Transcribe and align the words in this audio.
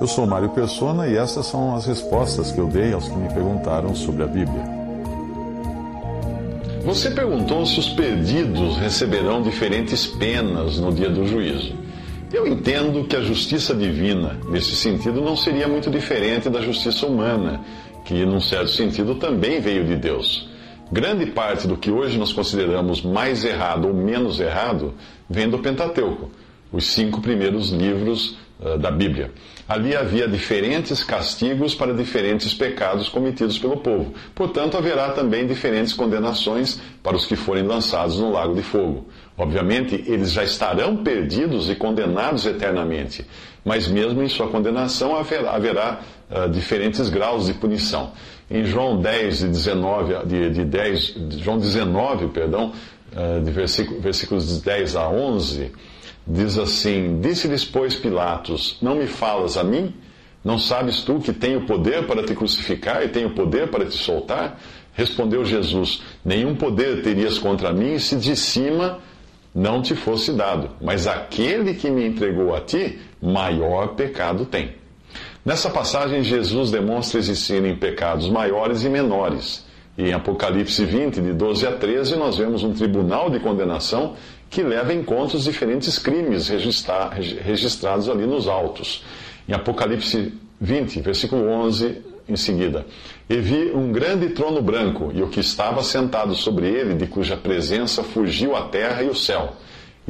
Eu 0.00 0.06
sou 0.06 0.26
Mário 0.26 0.48
Persona 0.48 1.06
e 1.06 1.14
essas 1.14 1.44
são 1.44 1.76
as 1.76 1.84
respostas 1.84 2.50
que 2.50 2.58
eu 2.58 2.66
dei 2.66 2.94
aos 2.94 3.06
que 3.06 3.14
me 3.14 3.28
perguntaram 3.28 3.94
sobre 3.94 4.22
a 4.22 4.26
Bíblia. 4.26 4.64
Você 6.82 7.10
perguntou 7.10 7.66
se 7.66 7.78
os 7.78 7.90
perdidos 7.90 8.78
receberão 8.78 9.42
diferentes 9.42 10.06
penas 10.06 10.78
no 10.78 10.90
dia 10.90 11.10
do 11.10 11.26
juízo. 11.26 11.74
Eu 12.32 12.46
entendo 12.46 13.04
que 13.04 13.14
a 13.14 13.20
justiça 13.20 13.74
divina, 13.74 14.38
nesse 14.48 14.74
sentido, 14.74 15.20
não 15.20 15.36
seria 15.36 15.68
muito 15.68 15.90
diferente 15.90 16.48
da 16.48 16.62
justiça 16.62 17.06
humana, 17.06 17.60
que, 18.06 18.24
num 18.24 18.40
certo 18.40 18.70
sentido, 18.70 19.16
também 19.16 19.60
veio 19.60 19.84
de 19.84 19.96
Deus. 19.96 20.48
Grande 20.90 21.26
parte 21.26 21.68
do 21.68 21.76
que 21.76 21.90
hoje 21.90 22.18
nós 22.18 22.32
consideramos 22.32 23.02
mais 23.02 23.44
errado 23.44 23.86
ou 23.86 23.92
menos 23.92 24.40
errado 24.40 24.94
vem 25.28 25.50
do 25.50 25.58
Pentateuco, 25.58 26.30
os 26.72 26.86
cinco 26.86 27.20
primeiros 27.20 27.70
livros 27.70 28.38
da 28.78 28.90
Bíblia. 28.90 29.30
Ali 29.68 29.96
havia 29.96 30.28
diferentes 30.28 31.02
castigos 31.02 31.74
para 31.74 31.94
diferentes 31.94 32.52
pecados 32.52 33.08
cometidos 33.08 33.58
pelo 33.58 33.76
povo. 33.76 34.12
Portanto, 34.34 34.76
haverá 34.76 35.10
também 35.10 35.46
diferentes 35.46 35.92
condenações 35.92 36.80
para 37.02 37.16
os 37.16 37.24
que 37.24 37.36
forem 37.36 37.62
lançados 37.62 38.18
no 38.18 38.32
lago 38.32 38.54
de 38.54 38.62
fogo. 38.62 39.06
Obviamente, 39.38 40.04
eles 40.06 40.32
já 40.32 40.44
estarão 40.44 40.98
perdidos 40.98 41.70
e 41.70 41.74
condenados 41.74 42.44
eternamente, 42.44 43.24
mas 43.64 43.88
mesmo 43.88 44.22
em 44.22 44.28
sua 44.28 44.48
condenação 44.48 45.16
haverá, 45.16 45.52
haverá 45.52 46.00
uh, 46.30 46.50
diferentes 46.50 47.08
graus 47.08 47.46
de 47.46 47.54
punição. 47.54 48.12
Em 48.50 48.64
João 48.64 49.00
10, 49.00 49.38
de 49.38 49.48
19, 49.48 50.26
de, 50.26 50.50
de 50.50 50.64
10, 50.64 51.14
João 51.38 51.58
19, 51.58 52.28
perdão, 52.28 52.72
de 53.42 53.50
versículo, 53.50 54.00
versículos 54.00 54.48
de 54.48 54.64
10 54.64 54.96
a 54.96 55.08
11, 55.08 55.72
diz 56.26 56.58
assim: 56.58 57.20
Disse-lhes, 57.20 57.64
pois, 57.64 57.94
Pilatos: 57.94 58.78
Não 58.80 58.94
me 58.94 59.06
falas 59.06 59.56
a 59.56 59.64
mim? 59.64 59.94
Não 60.42 60.58
sabes 60.58 61.02
tu 61.02 61.18
que 61.18 61.32
tenho 61.32 61.66
poder 61.66 62.06
para 62.06 62.22
te 62.22 62.34
crucificar 62.34 63.02
e 63.04 63.08
tenho 63.08 63.30
poder 63.30 63.68
para 63.68 63.84
te 63.84 63.94
soltar? 63.94 64.58
Respondeu 64.94 65.44
Jesus: 65.44 66.02
Nenhum 66.24 66.54
poder 66.54 67.02
terias 67.02 67.38
contra 67.38 67.72
mim 67.72 67.98
se 67.98 68.16
de 68.16 68.34
cima 68.36 68.98
não 69.54 69.82
te 69.82 69.94
fosse 69.94 70.32
dado, 70.32 70.70
mas 70.80 71.06
aquele 71.06 71.74
que 71.74 71.90
me 71.90 72.06
entregou 72.06 72.54
a 72.54 72.60
ti, 72.60 73.00
maior 73.20 73.94
pecado 73.94 74.44
tem. 74.44 74.74
Nessa 75.44 75.70
passagem, 75.70 76.22
Jesus 76.22 76.70
demonstra 76.70 77.18
existirem 77.18 77.74
pecados 77.74 78.28
maiores 78.28 78.84
e 78.84 78.88
menores. 78.88 79.66
Em 80.00 80.14
Apocalipse 80.14 80.82
20, 80.82 81.20
de 81.20 81.34
12 81.34 81.66
a 81.66 81.72
13, 81.72 82.16
nós 82.16 82.38
vemos 82.38 82.64
um 82.64 82.72
tribunal 82.72 83.28
de 83.28 83.38
condenação 83.38 84.14
que 84.48 84.62
leva 84.62 84.94
em 84.94 85.02
conta 85.04 85.36
os 85.36 85.44
diferentes 85.44 85.98
crimes 85.98 86.48
registrados 86.48 88.08
ali 88.08 88.26
nos 88.26 88.48
autos. 88.48 89.04
Em 89.46 89.52
Apocalipse 89.52 90.32
20, 90.58 91.02
versículo 91.02 91.46
11, 91.50 91.98
em 92.26 92.34
seguida. 92.34 92.86
E 93.28 93.36
vi 93.36 93.72
um 93.74 93.92
grande 93.92 94.30
trono 94.30 94.62
branco, 94.62 95.12
e 95.14 95.22
o 95.22 95.28
que 95.28 95.40
estava 95.40 95.82
sentado 95.82 96.34
sobre 96.34 96.66
ele, 96.66 96.94
de 96.94 97.06
cuja 97.06 97.36
presença 97.36 98.02
fugiu 98.02 98.56
a 98.56 98.62
terra 98.62 99.02
e 99.02 99.08
o 99.10 99.14
céu. 99.14 99.52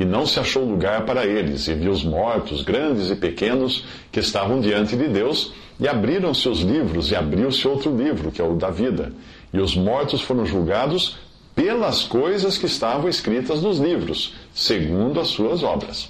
E 0.00 0.04
não 0.06 0.24
se 0.24 0.40
achou 0.40 0.64
lugar 0.64 1.04
para 1.04 1.26
eles, 1.26 1.68
e 1.68 1.74
vi 1.74 1.86
os 1.86 2.02
mortos, 2.02 2.62
grandes 2.62 3.10
e 3.10 3.14
pequenos, 3.14 3.84
que 4.10 4.18
estavam 4.18 4.58
diante 4.58 4.96
de 4.96 5.06
Deus, 5.06 5.52
e 5.78 5.86
abriram-se 5.86 6.48
os 6.48 6.60
livros, 6.60 7.10
e 7.10 7.14
abriu-se 7.14 7.68
outro 7.68 7.94
livro, 7.94 8.32
que 8.32 8.40
é 8.40 8.44
o 8.44 8.54
da 8.54 8.70
vida. 8.70 9.12
E 9.52 9.60
os 9.60 9.76
mortos 9.76 10.22
foram 10.22 10.46
julgados 10.46 11.18
pelas 11.54 12.02
coisas 12.02 12.56
que 12.56 12.64
estavam 12.64 13.10
escritas 13.10 13.60
nos 13.60 13.78
livros, 13.78 14.32
segundo 14.54 15.20
as 15.20 15.28
suas 15.28 15.62
obras. 15.62 16.08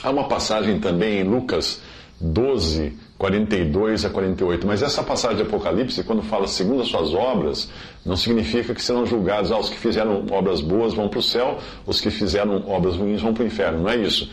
Há 0.00 0.10
uma 0.10 0.28
passagem 0.28 0.78
também 0.78 1.18
em 1.18 1.24
Lucas 1.24 1.80
12, 2.20 2.96
42 3.18 4.04
a 4.04 4.10
48. 4.10 4.66
Mas 4.66 4.82
essa 4.82 5.02
passagem 5.02 5.36
de 5.36 5.42
Apocalipse, 5.42 6.02
quando 6.04 6.22
fala 6.22 6.46
segundo 6.46 6.82
as 6.82 6.88
suas 6.88 7.14
obras, 7.14 7.68
não 8.04 8.16
significa 8.16 8.74
que 8.74 8.82
serão 8.82 9.06
julgados, 9.06 9.52
ah, 9.52 9.58
os 9.58 9.68
que 9.68 9.76
fizeram 9.76 10.24
obras 10.30 10.60
boas 10.60 10.94
vão 10.94 11.08
para 11.08 11.18
o 11.18 11.22
céu, 11.22 11.58
os 11.86 12.00
que 12.00 12.10
fizeram 12.10 12.62
obras 12.68 12.96
ruins 12.96 13.20
vão 13.20 13.34
para 13.34 13.44
o 13.44 13.46
inferno. 13.46 13.82
Não 13.82 13.90
é 13.90 13.96
isso. 13.96 14.30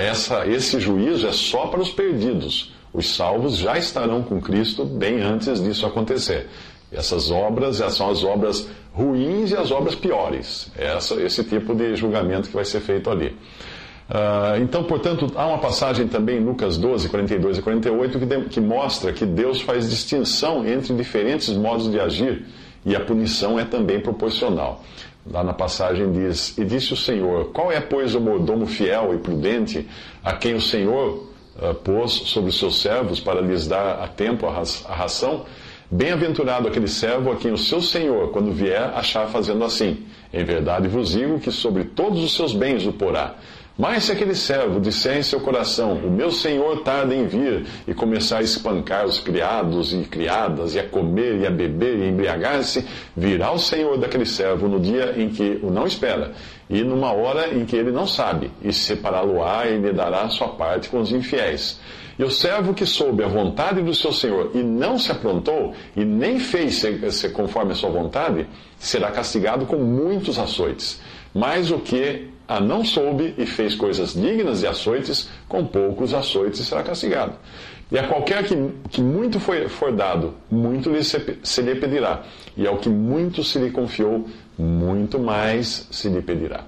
Essa, 0.00 0.46
esse 0.46 0.78
juízo 0.80 1.26
é 1.26 1.32
só 1.32 1.66
para 1.66 1.80
os 1.80 1.90
perdidos. 1.90 2.72
Os 2.92 3.14
salvos 3.14 3.56
já 3.56 3.78
estarão 3.78 4.22
com 4.22 4.40
Cristo 4.40 4.84
bem 4.84 5.20
antes 5.22 5.62
disso 5.62 5.86
acontecer. 5.86 6.48
Essas 6.92 7.30
obras 7.30 7.78
são 7.94 8.10
as 8.10 8.22
obras 8.22 8.68
ruins 8.92 9.50
e 9.50 9.56
as 9.56 9.70
obras 9.70 9.94
piores. 9.94 10.70
Essa, 10.76 11.14
esse 11.14 11.42
tipo 11.42 11.74
de 11.74 11.96
julgamento 11.96 12.48
que 12.48 12.54
vai 12.54 12.66
ser 12.66 12.80
feito 12.80 13.08
ali. 13.08 13.34
Uh, 14.12 14.60
então, 14.60 14.84
portanto, 14.84 15.32
há 15.36 15.46
uma 15.46 15.56
passagem 15.56 16.06
também 16.06 16.36
em 16.36 16.44
Lucas 16.44 16.76
12, 16.76 17.08
42 17.08 17.56
e 17.56 17.62
48 17.62 18.18
que, 18.18 18.26
de, 18.26 18.40
que 18.42 18.60
mostra 18.60 19.10
que 19.10 19.24
Deus 19.24 19.62
faz 19.62 19.88
distinção 19.88 20.68
entre 20.68 20.92
diferentes 20.94 21.48
modos 21.48 21.90
de 21.90 21.98
agir 21.98 22.44
e 22.84 22.94
a 22.94 23.00
punição 23.00 23.58
é 23.58 23.64
também 23.64 24.00
proporcional. 24.00 24.84
Lá 25.30 25.42
na 25.42 25.54
passagem 25.54 26.12
diz: 26.12 26.58
E 26.58 26.64
disse 26.64 26.92
o 26.92 26.96
Senhor: 26.96 27.52
Qual 27.52 27.72
é, 27.72 27.80
pois, 27.80 28.14
o 28.14 28.20
mordomo 28.20 28.66
fiel 28.66 29.14
e 29.14 29.16
prudente 29.16 29.88
a 30.22 30.34
quem 30.34 30.52
o 30.52 30.60
Senhor 30.60 31.28
uh, 31.56 31.74
pôs 31.76 32.12
sobre 32.12 32.50
os 32.50 32.58
seus 32.58 32.82
servos 32.82 33.18
para 33.18 33.40
lhes 33.40 33.66
dar 33.66 34.02
a 34.02 34.08
tempo 34.08 34.46
a, 34.46 34.62
a 34.90 34.94
ração? 34.94 35.46
Bem-aventurado 35.90 36.68
aquele 36.68 36.88
servo 36.88 37.30
a 37.32 37.36
quem 37.36 37.52
o 37.52 37.58
seu 37.58 37.80
Senhor, 37.80 38.30
quando 38.30 38.52
vier, 38.52 38.92
achar 38.94 39.26
fazendo 39.28 39.64
assim. 39.64 40.04
Em 40.32 40.44
verdade 40.44 40.88
vos 40.88 41.10
digo 41.10 41.38
que 41.38 41.50
sobre 41.50 41.84
todos 41.84 42.22
os 42.22 42.34
seus 42.34 42.52
bens 42.52 42.86
o 42.86 42.92
porá. 42.92 43.36
Mas 43.78 44.04
se 44.04 44.12
aquele 44.12 44.34
servo 44.34 44.78
disser 44.78 45.16
em 45.16 45.22
seu 45.22 45.40
coração, 45.40 45.94
o 45.94 46.10
meu 46.10 46.30
senhor 46.30 46.82
tarda 46.82 47.14
em 47.14 47.26
vir, 47.26 47.64
e 47.88 47.94
começar 47.94 48.38
a 48.38 48.42
espancar 48.42 49.06
os 49.06 49.18
criados 49.18 49.94
e 49.94 50.04
criadas, 50.04 50.74
e 50.74 50.78
a 50.78 50.86
comer 50.86 51.40
e 51.40 51.46
a 51.46 51.50
beber 51.50 51.98
e 51.98 52.08
embriagar-se, 52.08 52.84
virá 53.16 53.50
o 53.50 53.58
senhor 53.58 53.96
daquele 53.96 54.26
servo 54.26 54.68
no 54.68 54.78
dia 54.78 55.14
em 55.16 55.30
que 55.30 55.58
o 55.62 55.70
não 55.70 55.86
espera, 55.86 56.32
e 56.68 56.82
numa 56.82 57.12
hora 57.12 57.54
em 57.54 57.64
que 57.64 57.74
ele 57.74 57.90
não 57.90 58.06
sabe, 58.06 58.50
e 58.62 58.72
separá-lo-á 58.74 59.66
e 59.66 59.78
lhe 59.78 59.92
dará 59.92 60.28
sua 60.28 60.48
parte 60.48 60.90
com 60.90 61.00
os 61.00 61.10
infiéis. 61.10 61.80
E 62.18 62.24
o 62.24 62.30
servo 62.30 62.74
que 62.74 62.84
soube 62.84 63.24
a 63.24 63.26
vontade 63.26 63.80
do 63.80 63.94
seu 63.94 64.12
senhor 64.12 64.50
e 64.54 64.58
não 64.58 64.98
se 64.98 65.10
aprontou, 65.10 65.72
e 65.96 66.04
nem 66.04 66.38
fez 66.38 66.84
conforme 67.32 67.72
a 67.72 67.74
sua 67.74 67.88
vontade, 67.88 68.46
será 68.78 69.10
castigado 69.10 69.64
com 69.64 69.76
muitos 69.76 70.38
açoites. 70.38 71.00
Mas 71.34 71.70
o 71.70 71.78
que 71.78 72.31
a 72.46 72.60
não 72.60 72.84
soube 72.84 73.34
e 73.38 73.46
fez 73.46 73.74
coisas 73.74 74.14
dignas 74.14 74.60
de 74.60 74.66
açoites, 74.66 75.28
com 75.48 75.64
poucos 75.64 76.12
açoites 76.12 76.66
será 76.66 76.82
castigado. 76.82 77.34
E 77.90 77.98
a 77.98 78.08
qualquer 78.08 78.44
que, 78.44 78.56
que 78.90 79.02
muito 79.02 79.38
foi, 79.38 79.68
for 79.68 79.92
dado, 79.92 80.34
muito 80.50 80.90
lhe 80.90 81.04
se, 81.04 81.38
se 81.42 81.60
lhe 81.60 81.74
pedirá. 81.74 82.22
E 82.56 82.66
ao 82.66 82.78
que 82.78 82.88
muito 82.88 83.44
se 83.44 83.58
lhe 83.58 83.70
confiou, 83.70 84.26
muito 84.58 85.18
mais 85.18 85.86
se 85.90 86.08
lhe 86.08 86.22
pedirá. 86.22 86.64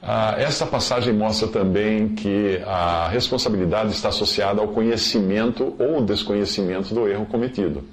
Ah, 0.00 0.36
essa 0.38 0.64
passagem 0.64 1.12
mostra 1.12 1.48
também 1.48 2.10
que 2.10 2.60
a 2.64 3.08
responsabilidade 3.08 3.90
está 3.90 4.08
associada 4.08 4.60
ao 4.60 4.68
conhecimento 4.68 5.74
ou 5.78 6.00
desconhecimento 6.00 6.94
do 6.94 7.08
erro 7.08 7.26
cometido. 7.26 7.84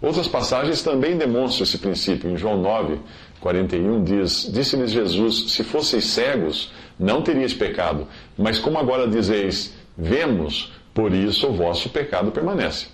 Outras 0.00 0.26
passagens 0.26 0.82
também 0.82 1.16
demonstram 1.16 1.62
esse 1.62 1.78
princípio. 1.78 2.28
Em 2.28 2.36
João 2.36 2.60
9, 2.60 2.98
41 3.42 4.04
diz: 4.04 4.48
Disse-lhes 4.50 4.92
Jesus: 4.92 5.52
Se 5.52 5.64
fosseis 5.64 6.06
cegos, 6.06 6.72
não 6.98 7.20
teríeis 7.20 7.52
pecado, 7.52 8.06
mas 8.38 8.58
como 8.58 8.78
agora 8.78 9.08
dizeis, 9.08 9.74
vemos, 9.98 10.72
por 10.94 11.12
isso 11.12 11.48
o 11.48 11.52
vosso 11.52 11.90
pecado 11.90 12.30
permanece. 12.30 12.86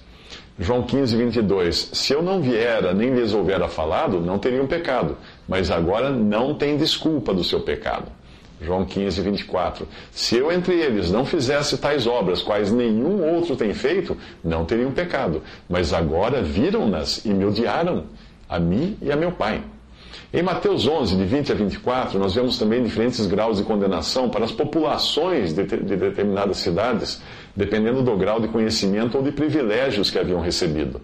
João 0.58 0.82
15, 0.82 1.16
22. 1.16 1.90
Se 1.92 2.12
eu 2.14 2.22
não 2.22 2.40
viera, 2.40 2.92
nem 2.92 3.14
lhes 3.14 3.32
houvera 3.32 3.68
falado, 3.68 4.20
não 4.20 4.38
teriam 4.38 4.66
pecado, 4.66 5.16
mas 5.46 5.70
agora 5.70 6.10
não 6.10 6.54
tem 6.54 6.76
desculpa 6.76 7.32
do 7.32 7.44
seu 7.44 7.60
pecado. 7.60 8.10
João 8.60 8.84
15, 8.84 9.20
24. 9.20 9.86
Se 10.10 10.36
eu 10.36 10.50
entre 10.50 10.74
eles 10.74 11.12
não 11.12 11.24
fizesse 11.24 11.78
tais 11.78 12.08
obras, 12.08 12.42
quais 12.42 12.72
nenhum 12.72 13.22
outro 13.22 13.54
tem 13.54 13.72
feito, 13.72 14.16
não 14.42 14.64
teriam 14.64 14.90
pecado. 14.90 15.42
Mas 15.68 15.92
agora 15.92 16.42
viram-nas 16.42 17.24
e 17.24 17.28
me 17.28 17.44
odiaram, 17.44 18.06
a 18.48 18.58
mim 18.58 18.96
e 19.00 19.12
a 19.12 19.16
meu 19.16 19.30
Pai. 19.30 19.62
Em 20.32 20.42
Mateus 20.42 20.86
11, 20.86 21.16
de 21.16 21.24
20 21.24 21.52
a 21.52 21.54
24, 21.54 22.18
nós 22.18 22.34
vemos 22.34 22.58
também 22.58 22.82
diferentes 22.82 23.24
graus 23.26 23.56
de 23.56 23.64
condenação 23.64 24.28
para 24.28 24.44
as 24.44 24.52
populações 24.52 25.54
de, 25.54 25.64
de 25.64 25.96
determinadas 25.96 26.58
cidades, 26.58 27.22
dependendo 27.56 28.02
do 28.02 28.14
grau 28.14 28.38
de 28.38 28.48
conhecimento 28.48 29.16
ou 29.16 29.24
de 29.24 29.32
privilégios 29.32 30.10
que 30.10 30.18
haviam 30.18 30.40
recebido. 30.40 31.00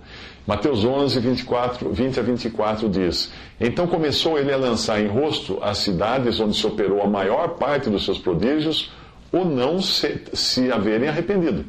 Mateus 0.47 0.85
11, 0.85 1.21
24, 1.21 1.91
20 1.91 2.21
a 2.21 2.23
24 2.23 2.89
diz: 2.89 3.33
Então 3.59 3.87
começou 3.87 4.39
ele 4.39 4.53
a 4.53 4.59
lançar 4.59 5.01
em 5.01 5.07
rosto 5.07 5.59
as 5.63 5.79
cidades 5.79 6.39
onde 6.39 6.55
se 6.55 6.67
operou 6.67 7.03
a 7.03 7.07
maior 7.07 7.57
parte 7.57 7.89
dos 7.89 8.05
seus 8.05 8.19
prodígios, 8.19 8.93
ou 9.33 9.47
não 9.47 9.81
se, 9.81 10.21
se 10.35 10.71
haverem 10.71 11.09
arrependido 11.09 11.65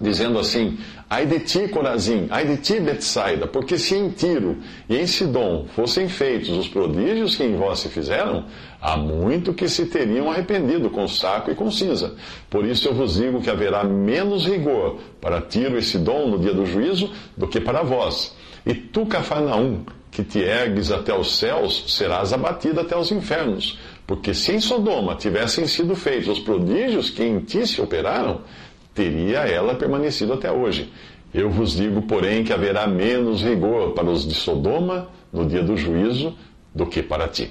dizendo 0.00 0.38
assim: 0.38 0.78
Ai 1.08 1.26
de 1.26 1.40
ti, 1.40 1.68
Corazim, 1.68 2.26
ai 2.30 2.46
de 2.46 2.56
ti, 2.56 2.80
Betsaida, 2.80 3.46
porque 3.46 3.78
se 3.78 3.94
em 3.94 4.10
Tiro 4.10 4.58
e 4.88 4.96
em 4.96 5.06
Sidom 5.06 5.66
fossem 5.74 6.08
feitos 6.08 6.50
os 6.50 6.68
prodígios 6.68 7.36
que 7.36 7.44
em 7.44 7.56
vós 7.56 7.80
se 7.80 7.88
fizeram, 7.88 8.46
há 8.80 8.96
muito 8.96 9.52
que 9.52 9.68
se 9.68 9.86
teriam 9.86 10.30
arrependido 10.30 10.90
com 10.90 11.06
saco 11.06 11.50
e 11.50 11.54
com 11.54 11.70
cinza. 11.70 12.14
Por 12.50 12.64
isso 12.64 12.88
eu 12.88 12.94
vos 12.94 13.14
digo 13.14 13.40
que 13.40 13.50
haverá 13.50 13.84
menos 13.84 14.46
rigor 14.46 14.98
para 15.20 15.40
Tiro 15.40 15.78
e 15.78 15.82
Sidom 15.82 16.28
no 16.28 16.38
dia 16.38 16.52
do 16.52 16.66
juízo 16.66 17.10
do 17.36 17.46
que 17.46 17.60
para 17.60 17.82
vós. 17.82 18.34
E 18.66 18.74
tu, 18.74 19.04
Cafarnaum, 19.04 19.84
que 20.10 20.22
te 20.22 20.38
ergues 20.38 20.90
até 20.90 21.12
os 21.12 21.36
céus, 21.38 21.84
serás 21.88 22.32
abatida 22.32 22.80
até 22.80 22.96
os 22.96 23.10
infernos. 23.10 23.78
Porque 24.06 24.32
se 24.32 24.52
em 24.52 24.60
Sodoma 24.60 25.16
tivessem 25.16 25.66
sido 25.66 25.96
feitos 25.96 26.28
os 26.28 26.38
prodígios 26.38 27.10
que 27.10 27.22
em 27.22 27.40
ti 27.40 27.66
se 27.66 27.80
operaram, 27.80 28.42
teria 28.94 29.40
ela 29.40 29.74
permanecido 29.74 30.32
até 30.32 30.50
hoje. 30.50 30.92
Eu 31.32 31.50
vos 31.50 31.76
digo, 31.76 32.02
porém, 32.02 32.44
que 32.44 32.52
haverá 32.52 32.86
menos 32.86 33.42
rigor 33.42 33.92
para 33.92 34.08
os 34.08 34.26
de 34.26 34.34
Sodoma 34.34 35.08
no 35.32 35.44
dia 35.44 35.62
do 35.62 35.76
juízo 35.76 36.36
do 36.72 36.86
que 36.86 37.02
para 37.02 37.26
ti. 37.26 37.50